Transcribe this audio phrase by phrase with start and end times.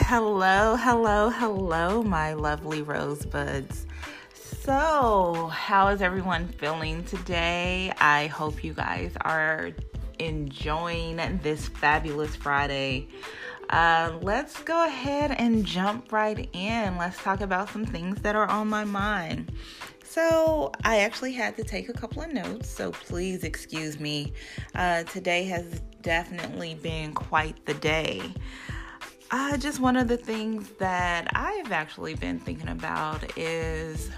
[0.00, 3.84] Hello, hello, hello, my lovely rosebuds.
[4.32, 7.92] So, how is everyone feeling today?
[7.98, 9.72] I hope you guys are
[10.18, 13.08] enjoying this fabulous Friday.
[13.68, 16.96] Uh, let's go ahead and jump right in.
[16.96, 19.52] Let's talk about some things that are on my mind.
[20.04, 24.32] So, I actually had to take a couple of notes, so please excuse me.
[24.74, 28.22] Uh, today has definitely been quite the day.
[29.30, 34.10] Uh, just one of the things that I've actually been thinking about is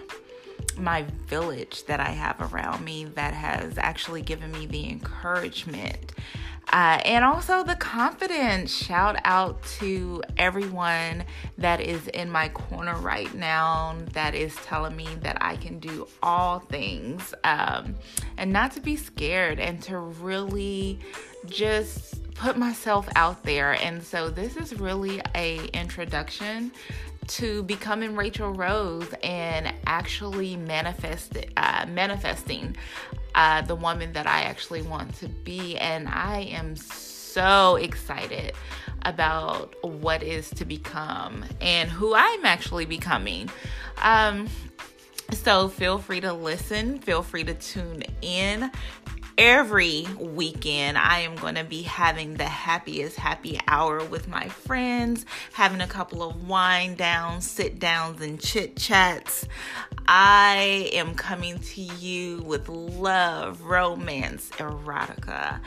[0.79, 6.13] my village that I have around me that has actually given me the encouragement
[6.73, 8.73] uh, and also the confidence.
[8.73, 11.25] Shout out to everyone
[11.59, 16.07] that is in my corner right now that is telling me that I can do
[16.23, 17.97] all things um,
[18.37, 21.01] and not to be scared and to really
[21.47, 22.10] just
[22.41, 23.73] put myself out there.
[23.83, 26.73] And so this is really a introduction
[27.27, 32.77] to becoming Rachel Rose and actually manifest uh, manifesting
[33.35, 35.77] uh, the woman that I actually want to be.
[35.77, 38.55] And I am so excited
[39.03, 43.51] about what is to become and who I'm actually becoming.
[43.99, 44.49] Um,
[45.31, 48.71] so feel free to listen, feel free to tune in
[49.41, 55.25] every weekend I am going to be having the happiest happy hour with my friends,
[55.55, 59.49] having a couple of wine downs, sit downs, and chit chats.
[60.07, 65.61] I am coming to you with love, romance, erotica,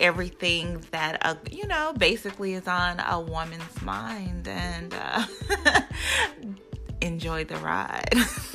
[0.00, 5.24] everything that uh, you know basically is on a woman's mind and uh,
[7.00, 8.12] enjoy the ride